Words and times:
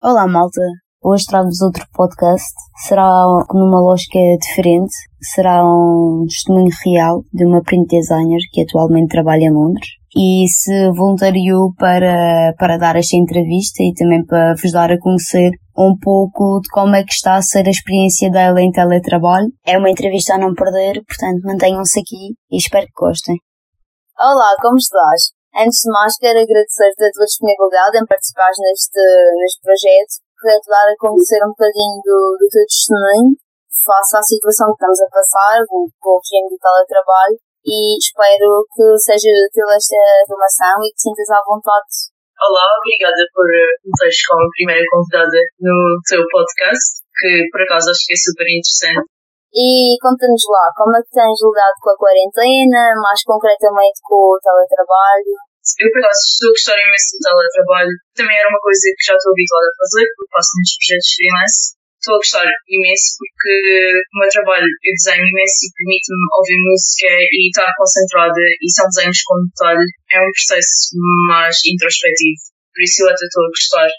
Olá, 0.00 0.28
malta. 0.28 0.60
Hoje 1.02 1.24
trago-vos 1.26 1.60
outro 1.60 1.84
podcast. 1.92 2.54
Será 2.86 3.24
numa 3.52 3.80
lógica 3.80 4.20
diferente. 4.40 4.94
Será 5.20 5.60
um 5.64 6.24
testemunho 6.24 6.70
real 6.84 7.24
de 7.34 7.44
uma 7.44 7.60
print 7.64 7.88
designer 7.88 8.38
que 8.52 8.62
atualmente 8.62 9.08
trabalha 9.08 9.46
em 9.46 9.52
Londres 9.52 9.88
e 10.16 10.46
se 10.46 10.92
voluntariou 10.92 11.74
para, 11.76 12.54
para 12.60 12.78
dar 12.78 12.94
esta 12.94 13.16
entrevista 13.16 13.82
e 13.82 13.92
também 13.92 14.24
para 14.24 14.54
vos 14.54 14.70
dar 14.70 14.92
a 14.92 15.00
conhecer 15.00 15.50
um 15.76 15.96
pouco 16.00 16.60
de 16.60 16.68
como 16.68 16.94
é 16.94 17.02
que 17.02 17.12
está 17.12 17.34
a 17.34 17.42
ser 17.42 17.66
a 17.66 17.70
experiência 17.70 18.30
dela 18.30 18.62
em 18.62 18.70
teletrabalho. 18.70 19.48
É 19.66 19.76
uma 19.76 19.90
entrevista 19.90 20.34
a 20.34 20.38
não 20.38 20.54
perder, 20.54 21.02
portanto 21.08 21.42
mantenham-se 21.42 21.98
aqui 21.98 22.36
e 22.52 22.56
espero 22.56 22.86
que 22.86 22.92
gostem. 22.96 23.34
Olá, 24.16 24.54
como 24.62 24.76
estás? 24.76 25.37
Antes 25.56 25.80
de 25.82 25.90
mais, 25.90 26.12
quero 26.20 26.38
agradecer-te 26.38 27.02
a 27.04 27.12
tua 27.12 27.24
disponibilidade 27.24 27.98
em 27.98 28.06
participar 28.06 28.52
neste, 28.52 29.04
neste 29.40 29.60
projeto 29.64 30.14
para 30.38 30.60
te 30.60 30.68
dar 30.70 30.86
a 30.86 30.96
conhecer 31.00 31.40
um 31.42 31.50
bocadinho 31.50 31.98
do, 32.04 32.18
do 32.38 32.46
teu 32.46 32.64
testemunho 32.68 33.34
face 33.66 34.16
à 34.16 34.22
situação 34.22 34.68
que 34.70 34.78
estamos 34.78 35.00
a 35.00 35.08
passar 35.08 35.56
com, 35.66 35.88
o 35.88 36.20
regime 36.20 36.52
de 36.52 36.58
teletrabalho 36.60 37.38
e 37.64 37.96
espero 37.98 38.64
que 38.70 38.86
seja 39.00 39.32
útil 39.32 39.66
esta 39.72 39.98
informação 40.24 40.76
e 40.84 40.92
que 40.92 41.00
sintas 41.00 41.30
à 41.32 41.40
vontade. 41.42 42.12
Olá, 42.38 42.64
obrigada 42.78 43.24
por 43.34 43.48
me 43.48 43.92
teres 43.98 44.20
como 44.28 44.52
primeira 44.54 44.84
convidada 44.92 45.40
no 45.58 45.98
teu 46.06 46.22
podcast, 46.30 47.02
que 47.18 47.50
por 47.50 47.62
acaso 47.66 47.90
acho 47.90 48.06
que 48.06 48.14
é 48.14 48.20
super 48.20 48.46
interessante. 48.46 49.17
E 49.48 49.96
conta-nos 50.00 50.44
lá, 50.52 50.68
como 50.76 50.92
é 50.92 51.00
que 51.00 51.14
tens 51.14 51.40
lidado 51.40 51.78
com 51.80 51.90
a 51.90 51.96
quarentena, 51.96 52.92
mais 53.00 53.20
concretamente 53.24 53.98
com 54.04 54.36
o 54.36 54.40
teletrabalho? 54.40 55.34
Eu, 55.76 55.88
por 55.92 56.00
acaso, 56.00 56.20
estou 56.24 56.48
a 56.48 56.56
gostar 56.56 56.76
imenso 56.80 57.08
do 57.16 57.24
teletrabalho. 57.28 57.94
Também 58.16 58.36
era 58.36 58.48
uma 58.48 58.60
coisa 58.60 58.88
que 58.92 59.04
já 59.04 59.14
estou 59.16 59.32
habituada 59.32 59.68
a 59.68 59.78
fazer, 59.84 60.04
porque 60.16 60.32
faço 60.32 60.52
muitos 60.56 60.74
projetos 60.80 61.12
freelance. 61.16 61.60
Estou 61.98 62.14
a 62.14 62.22
gostar 62.22 62.48
imenso 62.70 63.08
porque 63.18 63.54
o 63.98 64.16
meu 64.22 64.30
trabalho 64.30 64.70
eu 64.70 64.94
desenho 64.94 65.28
imenso 65.28 65.58
e 65.66 65.74
permite-me 65.74 66.26
ouvir 66.38 66.60
música 66.62 67.10
e 67.10 67.40
estar 67.50 67.72
concentrada 67.74 68.38
e 68.38 68.66
são 68.70 68.86
desenhos 68.86 69.20
com 69.26 69.42
detalhe. 69.44 69.88
É 70.14 70.22
um 70.22 70.30
processo 70.30 70.94
mais 71.26 71.58
introspectivo. 71.66 72.38
Por 72.70 72.80
isso 72.86 73.02
eu 73.02 73.10
até 73.10 73.24
estou 73.26 73.42
a 73.42 73.50
gostar. 73.50 73.90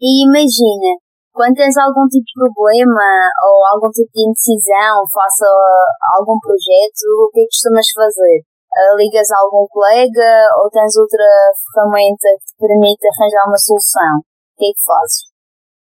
E 0.00 0.24
imagina, 0.24 1.03
quando 1.34 1.58
tens 1.58 1.76
algum 1.76 2.06
tipo 2.06 2.22
de 2.22 2.34
problema 2.38 3.10
ou 3.42 3.66
algum 3.74 3.90
tipo 3.90 4.08
de 4.14 4.22
indecisão 4.22 5.02
face 5.10 5.42
a 5.42 6.08
algum 6.22 6.38
projeto, 6.38 7.02
o 7.18 7.28
que 7.34 7.42
é 7.42 7.50
costumas 7.50 7.90
fazer? 7.90 8.46
uh, 8.74 8.94
ligas 8.98 9.30
a 9.30 9.38
algum 9.46 9.66
colega 9.70 10.30
ou 10.58 10.70
tens 10.70 10.94
outra 10.98 11.26
ferramenta 11.70 12.28
que 12.42 12.46
te 12.50 12.54
permite 12.58 13.06
arranjar 13.06 13.46
uma 13.46 13.58
solução? 13.58 14.18
O 14.18 14.54
que 14.58 14.66
é 14.66 14.72
que 14.74 14.82
fazes? 14.82 15.30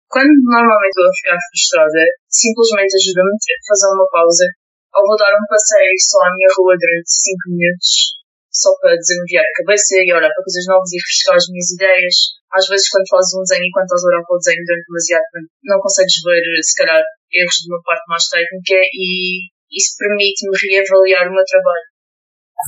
Quando 0.08 0.32
normalmente 0.48 0.96
a 1.04 1.12
ficar 1.12 1.36
frustrada, 1.36 2.02
simplesmente 2.32 2.96
ajuda-me 2.96 3.36
a 3.36 3.60
fazer 3.68 3.88
uma 3.92 4.08
pausa 4.08 4.46
ou 4.96 5.04
vou 5.04 5.20
dar 5.20 5.36
um 5.36 5.44
passeio 5.44 5.96
só 6.00 6.16
à 6.24 6.32
minha 6.32 6.48
rua 6.56 6.72
durante 6.80 7.12
5 7.12 7.52
minutos, 7.52 7.92
só 8.48 8.72
para 8.80 8.96
desanuviar 8.96 9.44
a 9.44 9.56
cabeça 9.60 10.00
e 10.00 10.08
olhar 10.08 10.32
para 10.32 10.44
coisas 10.48 10.64
novas 10.64 10.88
e 10.88 10.96
refrescar 10.96 11.36
as 11.36 11.48
minhas 11.52 11.68
ideias. 11.76 12.16
Às 12.48 12.64
vezes, 12.66 12.88
quando 12.88 13.12
fazes 13.12 13.34
um 13.36 13.44
desenho 13.44 13.68
enquanto 13.68 13.92
estás 13.92 14.04
a 14.04 14.08
olhar 14.08 14.24
para 14.24 14.36
o 14.36 14.40
desenho 14.40 14.64
durante 14.64 14.88
demasiado 14.88 15.26
tempo, 15.32 15.50
não 15.68 15.78
consegues 15.84 16.16
ver, 16.24 16.42
se 16.64 16.74
calhar, 16.80 17.02
erros 17.28 17.58
de 17.60 17.68
uma 17.68 17.82
parte 17.84 18.06
mais 18.08 18.24
técnica 18.28 18.78
e 18.88 19.08
isso 19.68 19.92
permite-me 20.00 20.56
reavaliar 20.56 21.28
o 21.28 21.34
meu 21.36 21.44
trabalho. 21.44 21.88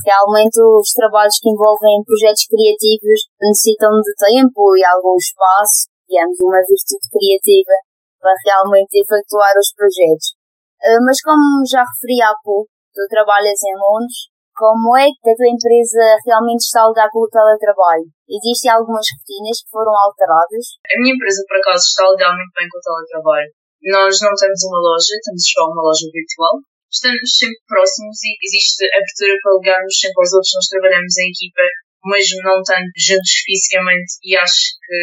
Realmente 0.05 0.55
os 0.61 0.89
trabalhos 0.95 1.35
que 1.41 1.49
envolvem 1.49 2.05
projetos 2.07 2.47
criativos 2.47 3.27
necessitam 3.41 3.91
de 3.99 4.13
tempo 4.15 4.77
e 4.77 4.85
algum 4.85 5.17
espaço, 5.17 5.89
digamos, 6.07 6.37
uma 6.39 6.61
virtude 6.63 7.07
criativa 7.11 7.75
para 8.21 8.37
realmente 8.45 9.01
efetuar 9.01 9.51
os 9.57 9.73
projetos. 9.73 10.37
Uh, 10.79 11.01
mas 11.03 11.19
como 11.19 11.65
já 11.67 11.83
referi 11.83 12.21
há 12.21 12.31
pouco, 12.39 12.69
tu 12.93 13.01
trabalhas 13.09 13.59
em 13.65 13.75
Londres, 13.75 14.31
como 14.61 14.93
é 14.93 15.09
que 15.09 15.25
a 15.25 15.33
tua 15.33 15.49
empresa 15.49 16.05
realmente 16.21 16.61
está 16.61 16.85
a 16.85 16.93
lidar 16.93 17.09
com 17.09 17.25
o 17.25 17.33
teletrabalho? 17.33 18.05
Existem 18.29 18.69
algumas 18.69 19.09
rotinas 19.09 19.57
que 19.65 19.73
foram 19.73 19.89
alteradas? 19.89 20.77
A 20.85 21.01
minha 21.01 21.17
empresa, 21.17 21.41
por 21.49 21.57
acaso, 21.57 21.81
está 21.81 22.05
a 22.05 22.13
lidar 22.13 22.37
muito 22.37 22.53
bem 22.53 22.69
com 22.69 22.77
o 22.77 22.85
teletrabalho. 22.85 23.49
Nós 23.89 24.21
não 24.21 24.37
temos 24.37 24.61
uma 24.69 24.77
loja, 24.85 25.17
temos 25.25 25.41
só 25.49 25.65
uma 25.65 25.81
loja 25.81 26.05
virtual, 26.13 26.61
estamos 26.93 27.25
sempre 27.25 27.57
próximos 27.65 28.21
e 28.21 28.37
existe 28.37 28.85
abertura 28.85 29.33
para 29.41 29.57
ligarmos 29.57 29.95
sempre 29.97 30.21
aos 30.21 30.33
outros. 30.37 30.53
Nós 30.53 30.69
trabalhamos 30.69 31.13
em 31.17 31.33
equipa, 31.33 31.65
mas 32.05 32.23
não 32.45 32.61
tanto 32.61 32.93
juntos 33.01 33.33
fisicamente 33.41 34.13
e 34.21 34.37
acho 34.37 34.77
que 34.77 35.01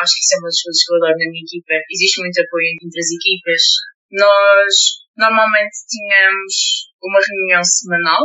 acho 0.00 0.12
que 0.16 0.24
isso 0.24 0.32
é 0.32 0.38
uma 0.40 0.48
das 0.48 0.62
coisas 0.64 0.80
que 0.80 0.88
eu 0.88 0.96
adoro 0.96 1.18
na 1.20 1.28
minha 1.28 1.44
equipa. 1.44 1.74
Existe 1.92 2.24
muito 2.24 2.40
apoio 2.40 2.72
entre 2.80 3.00
as 3.04 3.10
equipas. 3.12 3.62
Nós 4.16 4.72
normalmente 5.12 5.76
tínhamos 5.84 6.88
uma 7.04 7.20
reunião 7.20 7.60
semanal 7.60 8.24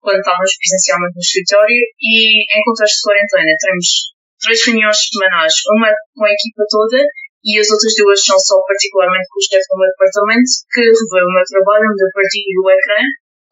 quando 0.00 0.20
estávamos 0.20 0.52
presencialmente 0.56 1.16
no 1.16 1.24
escritório 1.24 1.82
e 2.00 2.14
em 2.46 2.60
contexto 2.64 2.96
de 2.96 3.04
quarentena 3.04 3.54
temos 3.58 3.88
três 4.38 4.58
reuniões 4.66 4.98
semanais, 5.10 5.54
uma 5.74 5.90
com 6.14 6.24
a 6.24 6.32
equipa 6.32 6.62
toda 6.70 7.00
e 7.44 7.50
as 7.58 7.68
outras 7.70 7.94
duas 7.94 8.18
são 8.18 8.38
só 8.38 8.58
particularmente 8.66 9.28
com 9.30 9.38
o 9.38 9.46
chefe 9.46 9.66
do 9.70 9.78
meu 9.78 9.90
departamento 9.90 10.50
que 10.74 10.80
revê 10.82 11.22
o 11.22 11.34
meu 11.34 11.46
trabalho, 11.46 11.86
onde 11.90 12.02
eu 12.02 12.10
partilho 12.14 12.60
o 12.62 12.70
ecrã 12.70 13.02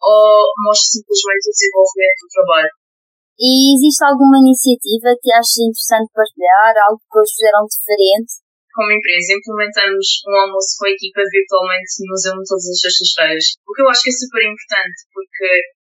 ou 0.02 0.52
mostro 0.66 1.00
simplesmente 1.00 1.48
o 1.48 1.54
desenvolvimento 1.54 2.20
do 2.22 2.34
trabalho. 2.34 2.72
E 3.36 3.76
existe 3.76 4.00
alguma 4.00 4.40
iniciativa 4.40 5.12
que 5.20 5.28
aches 5.28 5.60
interessante 5.60 6.08
partilhar, 6.16 6.72
algo 6.88 7.00
que 7.04 7.18
eles 7.20 7.32
fizeram 7.36 7.68
diferente? 7.68 8.32
Como 8.72 8.92
empresa, 8.92 9.36
implementamos 9.36 10.06
um 10.28 10.36
almoço 10.36 10.76
com 10.76 10.88
a 10.88 10.92
equipa 10.92 11.20
virtualmente 11.24 12.04
no 12.04 12.16
Zoom 12.16 12.40
todas 12.44 12.68
as 12.68 12.80
sextas-feiras, 12.80 13.56
o 13.64 13.72
que 13.72 13.80
eu 13.80 13.88
acho 13.88 14.04
que 14.04 14.12
é 14.12 14.20
super 14.20 14.40
importante, 14.44 14.98
porque 15.12 15.48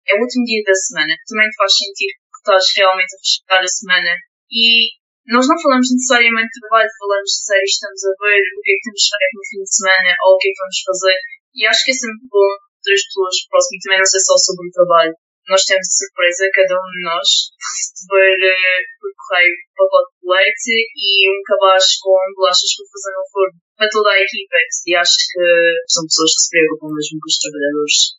é 0.09 0.13
o 0.17 0.21
último 0.21 0.43
dia 0.45 0.63
da 0.65 0.73
semana, 0.73 1.13
também 1.27 1.49
faz 1.53 1.71
sentir 1.73 2.09
que 2.09 2.39
estás 2.41 2.65
realmente 2.75 3.13
a 3.13 3.19
fechar 3.21 3.61
a 3.61 3.67
semana 3.69 4.13
e 4.49 4.97
nós 5.29 5.45
não 5.45 5.61
falamos 5.61 5.85
necessariamente 5.93 6.49
de 6.49 6.61
trabalho, 6.65 6.89
falamos 6.97 7.29
de 7.29 7.41
séries, 7.45 7.77
estamos 7.77 8.01
a 8.01 8.13
ver 8.17 8.41
o 8.41 8.61
que 8.65 8.71
é 8.73 8.75
que 8.81 8.85
temos 8.89 9.05
feito 9.05 9.35
no 9.37 9.45
fim 9.45 9.61
de 9.61 9.75
semana 9.77 10.11
ou 10.25 10.29
o 10.33 10.39
que 10.41 10.47
é 10.49 10.51
que 10.51 10.61
vamos 10.65 10.79
fazer. 10.89 11.17
E 11.53 11.59
acho 11.69 11.85
que 11.85 11.93
é 11.93 11.97
sempre 12.01 12.25
bom 12.25 12.49
ter 12.81 12.93
as 12.97 13.05
pessoas 13.05 13.35
próximas, 13.45 13.83
também 13.85 14.01
não 14.01 14.09
sei 14.09 14.21
só 14.25 14.35
sobre 14.41 14.65
o 14.65 14.73
trabalho. 14.73 15.13
Nós 15.49 15.65
temos 15.65 15.85
de 15.85 15.97
surpresa, 15.97 16.45
cada 16.53 16.75
um 16.77 16.89
de 16.93 17.01
nós, 17.09 17.29
receber 17.57 18.37
uh, 18.53 18.81
por 19.01 19.11
correio 19.17 19.53
um 19.53 19.73
pacote 19.77 20.11
de 20.17 20.25
leite 20.29 20.73
e 20.93 21.09
um 21.25 21.41
cabaz 21.41 21.85
com 22.01 22.17
bolachas 22.37 22.69
para 22.77 22.89
fazer 22.89 23.13
no 23.17 23.25
forno 23.33 23.57
para 23.77 23.89
toda 23.89 24.09
a 24.13 24.21
equipa. 24.21 24.57
E 24.85 24.91
acho 24.93 25.13
que 25.13 25.45
são 25.89 26.05
pessoas 26.05 26.31
que 26.37 26.41
se 26.41 26.49
preocupam 26.53 26.89
mesmo 26.93 27.17
com 27.17 27.29
os 27.29 27.41
trabalhadores. 27.41 28.18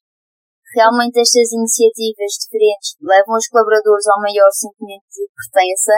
Realmente 0.70 1.18
estas 1.18 1.50
iniciativas 1.50 2.38
diferentes 2.46 2.94
levam 3.02 3.34
os 3.34 3.48
colaboradores 3.50 4.06
ao 4.06 4.22
maior 4.22 4.50
sentimento 4.54 5.06
de 5.10 5.26
pertença 5.34 5.96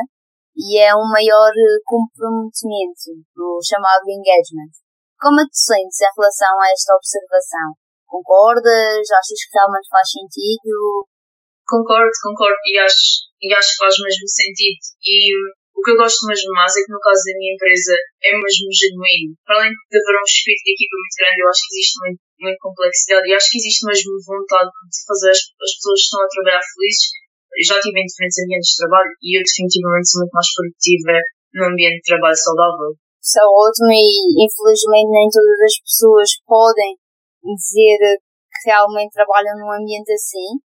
e 0.56 0.80
é 0.80 0.96
um 0.96 1.08
maior 1.12 1.52
eh, 1.52 1.80
comprometimento 1.84 3.12
do 3.36 3.60
chamado 3.60 4.08
engagement. 4.08 4.72
Como 5.20 5.40
é 5.40 5.44
que 5.44 5.52
te 5.52 5.60
sentes 5.60 6.00
em 6.00 6.12
relação 6.16 6.54
a 6.56 6.66
esta 6.72 6.96
observação? 6.96 7.68
Concordas? 8.08 9.04
Achas 9.12 9.40
que 9.44 9.56
realmente 9.56 9.92
faz 9.92 10.08
sentido? 10.08 11.04
Concordo, 11.68 12.12
concordo 12.24 12.60
e 12.68 12.78
acho, 12.80 13.28
e 13.40 13.52
acho 13.52 13.76
que 13.76 13.80
faz 13.84 13.94
mesmo 14.00 14.28
sentido. 14.28 14.80
E 15.04 15.32
o 15.82 15.84
que 15.84 15.90
eu 15.90 15.98
gosto 15.98 16.30
mesmo 16.30 16.54
mais 16.54 16.70
é 16.78 16.86
que 16.86 16.94
no 16.94 17.02
caso 17.02 17.26
da 17.26 17.34
minha 17.42 17.58
empresa 17.58 17.98
é 18.22 18.30
mesmo 18.38 18.70
genuíno. 18.70 19.34
Para 19.42 19.66
além 19.66 19.74
de 19.74 19.98
haver 19.98 20.14
um 20.14 20.30
espírito 20.30 20.62
de 20.62 20.72
equipa 20.78 20.94
muito 20.94 21.18
grande, 21.18 21.42
eu 21.42 21.48
acho 21.50 21.62
que 21.66 21.70
existe 21.74 21.94
muito, 21.98 22.20
muita 22.38 22.58
complexidade 22.62 23.26
e 23.26 23.34
acho 23.34 23.50
que 23.50 23.58
existe 23.58 23.82
mesmo 23.82 24.10
vontade 24.22 24.70
de 24.70 24.98
fazer 25.02 25.30
as, 25.34 25.42
as 25.42 25.72
pessoas 25.74 25.98
que 25.98 26.06
estão 26.06 26.22
a 26.22 26.30
trabalhar 26.30 26.62
felizes 26.62 27.02
já 27.60 27.76
tive 27.82 28.00
em 28.00 28.06
diferentes 28.06 28.38
ambientes 28.40 28.70
de 28.72 28.78
trabalho 28.80 29.12
e 29.20 29.28
eu 29.36 29.42
definitivamente 29.42 30.08
sou 30.08 30.18
muito 30.22 30.32
mais 30.38 30.48
produtiva 30.54 31.14
num 31.52 31.68
ambiente 31.68 32.00
de 32.00 32.08
trabalho 32.08 32.38
saudável. 32.38 32.90
Isso 33.18 33.38
é 33.38 33.44
ótimo 33.44 33.90
e 33.92 34.06
infelizmente 34.40 35.10
nem 35.10 35.28
todas 35.28 35.60
as 35.66 35.76
pessoas 35.82 36.28
podem 36.46 36.94
dizer 37.42 37.98
que 38.22 38.70
realmente 38.70 39.12
trabalham 39.12 39.58
num 39.58 39.74
ambiente 39.74 40.14
assim. 40.14 40.62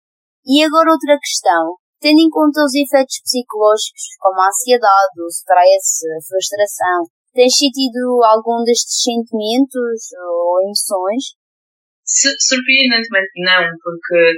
E 0.43 0.65
agora 0.65 0.91
outra 0.91 1.15
questão. 1.21 1.79
Tendo 2.03 2.19
em 2.19 2.35
conta 2.35 2.67
os 2.67 2.75
efeitos 2.75 3.23
psicológicos 3.23 4.19
como 4.19 4.43
a 4.43 4.51
ansiedade, 4.51 5.23
o 5.23 5.31
stress, 5.31 6.03
a 6.11 6.19
frustração, 6.19 7.07
tens 7.31 7.55
sentido 7.55 8.19
algum 8.27 8.59
destes 8.67 9.07
sentimentos 9.07 10.11
ou 10.19 10.67
emoções? 10.67 11.39
Surpreendentemente 12.03 13.39
não, 13.47 13.71
porque 13.79 14.35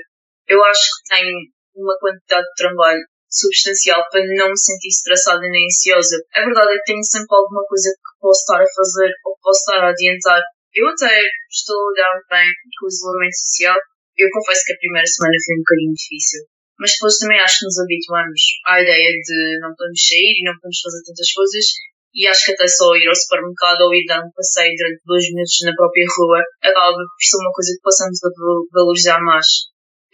eu 0.53 0.61
acho 0.61 0.85
que 0.93 1.17
tenho 1.17 1.41
uma 1.81 1.97
quantidade 1.97 2.45
de 2.45 2.61
trabalho 2.61 3.01
substancial 3.33 4.05
para 4.13 4.21
não 4.29 4.53
me 4.53 4.61
sentir 4.61 4.93
estressada 4.93 5.41
nem 5.41 5.65
ansiosa. 5.65 6.21
A 6.37 6.45
verdade 6.45 6.69
é 6.69 6.77
que 6.85 6.93
tenho 6.93 7.03
sempre 7.03 7.33
alguma 7.33 7.65
coisa 7.65 7.89
que 7.97 8.21
posso 8.21 8.45
estar 8.45 8.61
a 8.61 8.75
fazer 8.77 9.11
ou 9.25 9.41
posso 9.41 9.65
estar 9.65 9.81
a 9.81 9.89
adiantar. 9.89 10.43
Eu 10.77 10.85
até 10.93 11.17
estou 11.49 11.81
a 11.81 11.91
lidar 11.97 12.21
bem 12.29 12.49
com 12.77 12.85
o 12.85 12.93
isolamento 12.93 13.41
social. 13.41 13.79
Eu 14.21 14.29
confesso 14.37 14.69
que 14.69 14.75
a 14.77 14.81
primeira 14.85 15.09
semana 15.09 15.35
foi 15.41 15.55
um 15.57 15.65
bocadinho 15.65 15.97
difícil. 15.97 16.54
Mas 16.79 16.93
depois 16.93 17.19
também 17.19 17.39
acho 17.39 17.59
que 17.59 17.67
nos 17.67 17.79
habituamos 17.79 18.41
à 18.67 18.83
ideia 18.83 19.11
de 19.11 19.59
não 19.61 19.75
podemos 19.75 20.01
sair 20.01 20.35
e 20.39 20.45
não 20.45 20.55
podemos 20.55 20.81
fazer 20.81 21.03
tantas 21.07 21.31
coisas 21.33 21.67
e 22.15 22.29
acho 22.29 22.47
que 22.47 22.53
até 22.55 22.67
só 22.69 22.95
ir 22.95 23.09
ao 23.09 23.15
supermercado 23.15 23.83
ou 23.83 23.95
ir 23.95 24.07
dar 24.07 24.23
um 24.23 24.31
passeio 24.31 24.71
durante 24.79 25.03
dois 25.05 25.27
minutos 25.35 25.59
na 25.67 25.75
própria 25.75 26.07
rua 26.07 26.41
acaba 26.63 26.95
por 26.95 27.23
ser 27.27 27.39
uma 27.43 27.51
coisa 27.51 27.71
que 27.75 27.83
passamos 27.83 28.19
a 28.23 28.31
valorizar 28.71 29.19
mais. 29.19 29.47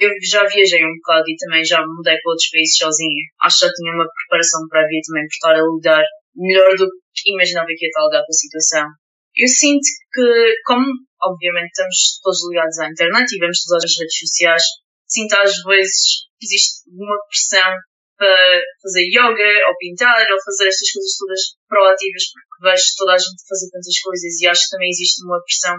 Eu 0.00 0.08
já 0.24 0.48
viajei 0.48 0.80
um 0.80 0.96
bocado 0.96 1.28
e 1.28 1.36
também 1.36 1.62
já 1.62 1.84
mudei 1.84 2.16
para 2.16 2.32
outros 2.32 2.48
países 2.48 2.76
sozinha. 2.76 3.20
Acho 3.44 3.60
que 3.60 3.66
já 3.66 3.72
tinha 3.76 3.92
uma 3.92 4.08
preparação 4.08 4.64
prévia 4.72 5.00
também 5.04 5.28
por 5.28 5.36
estar 5.36 5.54
a 5.60 5.60
lidar 5.60 6.04
melhor 6.34 6.72
do 6.72 6.88
que 7.12 7.36
imaginava 7.36 7.68
que 7.68 7.84
ia 7.84 7.88
estar 7.92 8.00
a 8.00 8.06
lidar 8.08 8.24
com 8.24 8.32
a 8.32 8.40
situação. 8.40 8.86
Eu 9.36 9.46
sinto 9.46 9.84
que, 10.08 10.24
como 10.64 10.88
obviamente 11.20 11.68
estamos 11.68 12.16
todos 12.24 12.48
ligados 12.48 12.78
à 12.80 12.88
internet 12.88 13.28
e 13.28 13.38
vemos 13.38 13.60
todas 13.68 13.84
as 13.84 13.92
redes 14.00 14.18
sociais, 14.18 14.64
sinto 15.10 15.34
às 15.34 15.52
vezes 15.66 16.30
que 16.38 16.46
existe 16.46 16.86
uma 16.88 17.18
pressão 17.28 17.74
para 18.16 18.36
fazer 18.84 19.04
yoga, 19.08 19.50
ou 19.68 19.74
pintar, 19.80 20.28
ou 20.28 20.38
fazer 20.44 20.68
estas 20.68 20.92
coisas 20.92 21.16
todas 21.16 21.42
proativas, 21.66 22.24
porque 22.36 22.68
vejo 22.68 22.84
toda 23.00 23.12
a 23.16 23.18
gente 23.18 23.48
fazer 23.48 23.68
tantas 23.72 23.98
coisas 24.00 24.32
e 24.40 24.46
acho 24.46 24.62
que 24.64 24.72
também 24.76 24.90
existe 24.92 25.24
uma 25.24 25.40
pressão. 25.40 25.76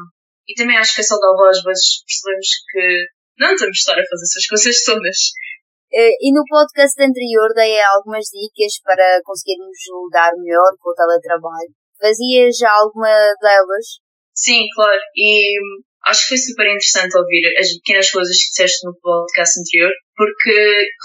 E 0.49 0.53
também 0.57 0.77
acho 0.77 0.95
que 0.95 1.01
é 1.01 1.03
saudável 1.05 1.45
às 1.45 1.61
vezes 1.61 2.01
percebemos 2.01 2.49
que 2.65 2.83
não 3.37 3.55
temos 3.55 3.77
de 3.77 3.81
estar 3.85 3.93
a 3.93 4.09
fazer 4.09 4.25
essas 4.25 4.45
coisas 4.49 4.83
todas. 4.83 5.17
Eh, 5.93 6.15
e 6.17 6.33
no 6.33 6.41
podcast 6.49 6.97
anterior 6.97 7.53
dei 7.53 7.77
algumas 7.93 8.25
dicas 8.33 8.81
para 8.81 9.21
conseguirmos 9.21 9.77
lidar 9.85 10.33
melhor 10.33 10.73
com 10.79 10.89
o 10.89 10.95
teletrabalho. 10.95 11.71
Fazia 12.01 12.49
já 12.49 12.71
alguma 12.73 13.11
delas? 13.37 14.01
Sim, 14.33 14.65
claro. 14.73 15.01
E 15.15 15.59
acho 16.05 16.21
que 16.21 16.29
foi 16.29 16.37
super 16.37 16.67
interessante 16.67 17.17
ouvir 17.17 17.43
as 17.57 17.69
pequenas 17.77 18.09
coisas 18.09 18.35
que 18.35 18.49
disseste 18.49 18.85
no 18.85 18.97
podcast 18.97 19.59
anterior, 19.59 19.91
porque 20.15 20.57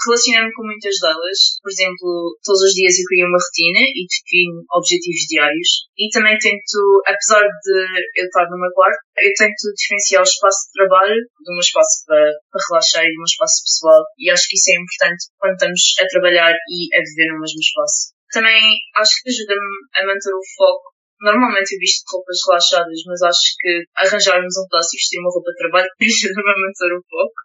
relacionei-me 0.05 0.53
com 0.53 0.63
muitas 0.65 0.97
delas. 1.01 1.39
Por 1.61 1.69
exemplo, 1.71 2.37
todos 2.43 2.61
os 2.61 2.73
dias 2.73 2.97
eu 2.97 3.05
crio 3.05 3.27
uma 3.27 3.37
rotina 3.37 3.81
e 3.81 4.01
defino 4.05 4.61
objetivos 4.73 5.25
diários. 5.29 5.69
E 5.97 6.09
também 6.09 6.37
tento, 6.37 6.79
apesar 7.05 7.45
de 7.45 7.77
eu 8.17 8.25
estar 8.25 8.45
no 8.49 8.57
meu 8.57 8.71
quarto, 8.73 8.97
eu 9.17 9.33
tento 9.37 9.73
diferenciar 9.73 10.21
o 10.21 10.29
espaço 10.29 10.69
de 10.69 10.73
trabalho 10.77 11.17
de 11.17 11.49
um 11.49 11.59
espaço 11.59 12.05
para, 12.05 12.29
para 12.51 12.65
relaxar 12.69 13.03
e 13.05 13.13
de 13.13 13.19
um 13.21 13.29
espaço 13.29 13.57
pessoal. 13.65 14.01
E 14.17 14.29
acho 14.29 14.45
que 14.49 14.57
isso 14.57 14.71
é 14.71 14.81
importante 14.81 15.21
quando 15.37 15.57
estamos 15.57 15.81
a 16.01 16.05
trabalhar 16.07 16.53
e 16.53 16.79
a 16.93 16.99
viver 17.01 17.27
no 17.33 17.41
mesmo 17.41 17.61
espaço. 17.61 18.17
Também 18.29 18.61
acho 18.97 19.13
que 19.23 19.29
ajuda-me 19.29 19.71
a 19.95 20.05
manter 20.05 20.33
o 20.35 20.43
foco 20.57 20.96
Normalmente 21.19 21.73
eu 21.73 21.79
visto 21.79 22.05
roupas 22.13 22.37
relaxadas, 22.45 23.01
mas 23.07 23.21
acho 23.23 23.57
que 23.59 23.83
arranjarmos 23.95 24.57
um 24.57 24.67
pedaço 24.69 24.93
e 24.93 24.97
vestir 24.97 25.19
uma 25.19 25.33
roupa 25.33 25.51
de 25.51 25.57
trabalho 25.57 25.89
ajuda-me 26.01 26.51
a 26.51 26.61
manter 26.61 26.91
um 26.93 27.03
pouco. 27.09 27.37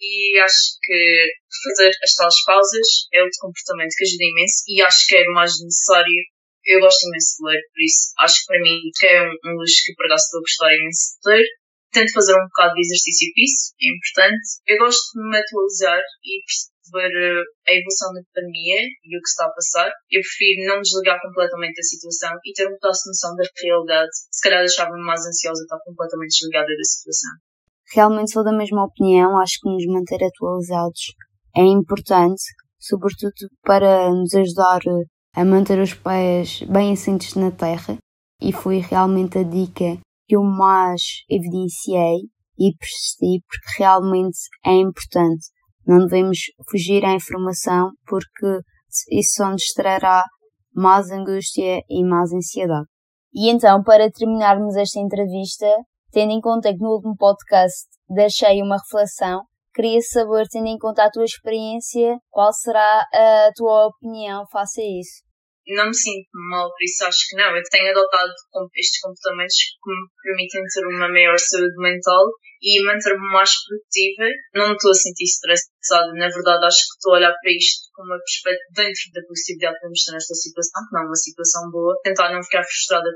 E 0.00 0.38
acho 0.40 0.80
que 0.82 1.28
fazer 1.62 1.90
as 2.02 2.14
tais 2.14 2.42
pausas 2.46 2.88
é 3.12 3.22
outro 3.22 3.38
comportamento 3.40 3.94
que 3.94 4.04
ajuda 4.04 4.24
imenso 4.24 4.64
e 4.66 4.82
acho 4.82 5.06
que 5.06 5.16
é 5.16 5.24
mais 5.28 5.52
necessário. 5.60 6.24
Eu 6.64 6.80
gosto 6.80 7.06
imenso 7.06 7.36
de 7.38 7.52
ler, 7.52 7.60
por 7.72 7.80
isso 7.84 8.12
acho 8.20 8.40
que 8.40 8.46
para 8.46 8.60
mim 8.60 8.80
que 8.98 9.06
é 9.06 9.22
um, 9.22 9.32
um 9.32 9.52
luxo 9.56 9.80
que 9.84 9.94
por 9.94 10.06
acaso 10.06 10.24
estou 10.24 10.38
a 10.38 10.44
gostar 10.44 10.74
imenso 10.74 11.04
de 11.22 11.30
ler. 11.30 11.46
Tento 11.92 12.12
fazer 12.12 12.34
um 12.34 12.46
bocado 12.46 12.74
de 12.74 12.80
exercício 12.80 13.28
físico, 13.34 13.76
é 13.82 13.86
importante. 13.90 14.46
Eu 14.66 14.78
gosto 14.78 15.04
de 15.12 15.28
me 15.28 15.36
atualizar 15.36 16.02
e 16.22 16.38
eh, 16.98 17.42
a 17.68 17.72
evolução 17.72 18.12
da 18.12 18.20
pandemia 18.34 18.80
e 19.04 19.16
o 19.16 19.20
que 19.20 19.28
está 19.28 19.46
a 19.46 19.52
passar. 19.52 19.90
Eu 20.10 20.20
prefiro 20.20 20.66
não 20.66 20.80
desligar 20.80 21.20
completamente 21.20 21.76
da 21.76 21.82
situação 21.82 22.32
e 22.44 22.52
ter 22.52 22.66
um 22.66 22.76
pedaço 22.78 23.04
de 23.04 23.10
noção 23.10 23.36
da 23.36 23.44
realidade. 23.62 24.10
Se 24.30 24.42
calhar 24.42 24.60
deixava-me 24.60 25.02
mais 25.02 25.20
ansiosa 25.26 25.62
estar 25.62 25.78
completamente 25.84 26.30
desligada 26.30 26.66
da 26.66 26.84
situação. 26.84 27.30
Realmente 27.92 28.32
sou 28.32 28.44
da 28.44 28.52
mesma 28.52 28.84
opinião. 28.84 29.38
Acho 29.38 29.58
que 29.60 29.68
nos 29.68 29.86
manter 29.86 30.24
atualizados 30.24 31.14
é 31.56 31.62
importante, 31.62 32.42
sobretudo 32.78 33.48
para 33.62 34.10
nos 34.10 34.34
ajudar 34.34 34.80
eh, 34.86 35.04
a 35.34 35.44
manter 35.44 35.78
os 35.78 35.94
pés 35.94 36.62
bem 36.62 36.92
assentos 36.92 37.34
na 37.34 37.50
terra. 37.50 37.98
E 38.40 38.52
foi 38.52 38.78
realmente 38.78 39.38
a 39.38 39.42
dica 39.42 39.98
que 40.26 40.36
eu 40.36 40.42
mais 40.42 41.24
evidenciei 41.28 42.30
e 42.60 42.76
persisti 42.76 43.42
porque 43.48 43.82
realmente 43.82 44.38
é 44.64 44.72
importante 44.72 45.48
não 45.86 46.06
devemos 46.06 46.38
fugir 46.68 47.04
à 47.04 47.14
informação 47.14 47.90
porque 48.06 48.60
isso 49.10 49.34
só 49.36 49.50
nos 49.50 49.66
trará 49.74 50.24
mais 50.74 51.10
angústia 51.10 51.80
e 51.88 52.04
mais 52.04 52.32
ansiedade. 52.32 52.86
E 53.32 53.48
então, 53.50 53.82
para 53.82 54.10
terminarmos 54.10 54.76
esta 54.76 55.00
entrevista, 55.00 55.66
tendo 56.10 56.32
em 56.32 56.40
conta 56.40 56.72
que 56.72 56.82
no 56.82 56.94
último 56.94 57.16
podcast 57.16 57.86
deixei 58.08 58.60
uma 58.62 58.76
reflexão, 58.76 59.42
queria 59.74 60.00
saber, 60.00 60.46
tendo 60.50 60.66
em 60.66 60.78
conta 60.78 61.04
a 61.04 61.10
tua 61.10 61.24
experiência, 61.24 62.18
qual 62.28 62.52
será 62.52 63.06
a 63.12 63.50
tua 63.54 63.86
opinião 63.86 64.44
face 64.50 64.80
a 64.80 65.00
isso? 65.00 65.29
Não 65.76 65.86
me 65.86 65.94
sinto 65.94 66.28
mal 66.50 66.68
por 66.68 66.82
isso, 66.82 67.04
acho 67.04 67.28
que 67.28 67.36
não. 67.36 67.56
Eu 67.56 67.62
tenho 67.70 67.90
adotado 67.90 68.32
estes 68.74 69.00
comportamentos 69.00 69.56
que 69.56 69.90
me 69.90 70.06
permitem 70.22 70.62
ter 70.66 70.86
uma 70.86 71.08
maior 71.08 71.38
saúde 71.38 71.76
mental 71.78 72.26
e 72.62 72.82
manter-me 72.84 73.32
mais 73.32 73.50
produtiva. 73.64 74.26
Não 74.54 74.72
estou 74.72 74.90
a 74.90 74.94
sentir 74.94 75.24
estressada, 75.24 76.12
na 76.14 76.28
verdade 76.28 76.64
acho 76.66 76.84
que 76.84 76.94
estou 76.98 77.14
a 77.14 77.16
olhar 77.16 77.32
para 77.32 77.52
isto 77.52 77.88
com 77.94 78.02
uma 78.02 78.18
perspectiva 78.18 78.68
dentro 78.76 79.04
da 79.14 79.22
possibilidade 79.26 79.76
de 79.80 79.92
estar 79.92 80.12
nesta 80.12 80.34
situação, 80.34 80.82
que 80.84 80.92
não 80.92 81.02
é 81.02 81.06
uma 81.06 81.16
situação 81.16 81.70
boa, 81.70 82.00
tentar 82.02 82.32
não 82.32 82.42
ficar 82.42 82.64
frustrada. 82.64 83.10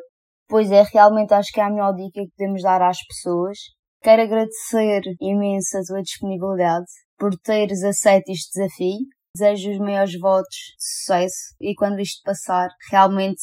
Pois 0.48 0.70
é, 0.70 0.82
realmente 0.82 1.32
acho 1.32 1.52
que 1.52 1.60
é 1.60 1.64
a 1.64 1.70
melhor 1.70 1.92
dica 1.94 2.20
que 2.20 2.36
podemos 2.36 2.62
dar 2.62 2.82
às 2.82 2.98
pessoas. 3.06 3.58
Quero 4.02 4.22
agradecer 4.22 5.00
imenso 5.20 5.78
a 5.78 5.82
tua 5.82 6.02
disponibilidade 6.02 6.86
por 7.18 7.32
teres 7.38 7.82
aceito 7.82 8.30
este 8.30 8.52
desafio. 8.52 9.00
Desejo 9.36 9.72
os 9.72 9.78
maiores 9.78 10.18
votos 10.18 10.56
de 10.78 10.84
sucesso 10.84 11.54
e 11.60 11.74
quando 11.74 12.00
isto 12.00 12.22
passar, 12.22 12.68
realmente 12.90 13.42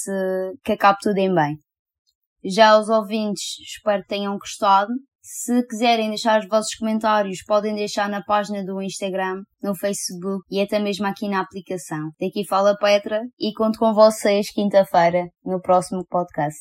que 0.64 0.72
acabe 0.72 1.00
tudo 1.02 1.18
em 1.18 1.34
bem. 1.34 1.58
Já 2.44 2.78
os 2.80 2.90
ouvintes, 2.90 3.60
espero 3.60 4.02
que 4.02 4.08
tenham 4.08 4.38
gostado 4.38 4.92
se 5.24 5.66
quiserem 5.68 6.10
deixar 6.10 6.40
os 6.40 6.48
vossos 6.48 6.74
comentários, 6.76 7.44
podem 7.46 7.76
deixar 7.76 8.10
na 8.10 8.24
página 8.24 8.66
do 8.66 8.82
Instagram, 8.82 9.44
no 9.62 9.76
Facebook 9.76 10.44
e 10.50 10.60
até 10.60 10.80
mesmo 10.80 11.06
aqui 11.06 11.30
na 11.30 11.42
aplicação. 11.42 12.10
Daqui 12.20 12.46
fala 12.48 12.76
Petra 12.76 13.22
e 13.40 13.54
conto 13.54 13.78
com 13.78 13.94
vocês 13.94 14.52
quinta-feira 14.52 15.28
no 15.46 15.62
próximo 15.62 16.04
podcast. 16.10 16.58